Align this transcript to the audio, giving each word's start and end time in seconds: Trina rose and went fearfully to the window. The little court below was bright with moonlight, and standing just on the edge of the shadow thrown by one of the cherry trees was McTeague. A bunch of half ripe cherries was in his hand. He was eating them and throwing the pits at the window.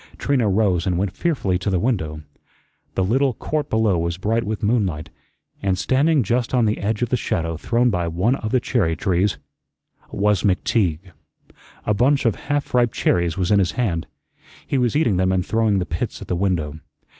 Trina 0.17 0.49
rose 0.49 0.87
and 0.87 0.97
went 0.97 1.15
fearfully 1.15 1.59
to 1.59 1.69
the 1.69 1.77
window. 1.79 2.23
The 2.95 3.03
little 3.03 3.35
court 3.35 3.69
below 3.69 3.99
was 3.99 4.17
bright 4.17 4.43
with 4.43 4.63
moonlight, 4.63 5.11
and 5.61 5.77
standing 5.77 6.23
just 6.23 6.55
on 6.55 6.65
the 6.65 6.79
edge 6.79 7.03
of 7.03 7.09
the 7.09 7.15
shadow 7.15 7.55
thrown 7.55 7.91
by 7.91 8.07
one 8.07 8.33
of 8.37 8.49
the 8.51 8.59
cherry 8.59 8.95
trees 8.95 9.37
was 10.09 10.41
McTeague. 10.41 11.11
A 11.85 11.93
bunch 11.93 12.25
of 12.25 12.33
half 12.33 12.73
ripe 12.73 12.91
cherries 12.91 13.37
was 13.37 13.51
in 13.51 13.59
his 13.59 13.73
hand. 13.73 14.07
He 14.65 14.79
was 14.79 14.95
eating 14.95 15.17
them 15.17 15.31
and 15.31 15.45
throwing 15.45 15.77
the 15.77 15.85
pits 15.85 16.19
at 16.19 16.27
the 16.27 16.35
window. 16.35 16.79